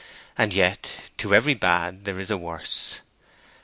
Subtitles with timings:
[0.35, 3.01] And yet to every bad there is a worse.